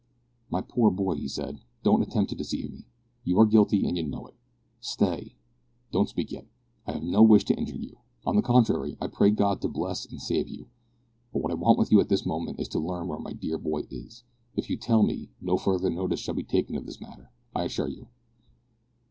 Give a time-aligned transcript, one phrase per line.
[0.49, 2.87] "My poor boy," he said, "don't attempt to deceive me.
[3.23, 4.33] You are guilty, and you know it.
[4.79, 5.35] Stay,
[5.91, 6.47] don't speak yet.
[6.87, 7.97] I have no wish to injure you.
[8.25, 10.65] On the contrary, I pray God to bless and save you;
[11.31, 13.59] but what I want with you at this moment is to learn where my dear
[13.59, 14.23] boy is.
[14.55, 17.87] If you tell me, no further notice shall be taken of this matter, I assure
[17.89, 18.07] you."